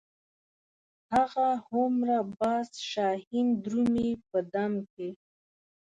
[1.13, 5.09] هغه هومره باز شاهین درومي په دم کې.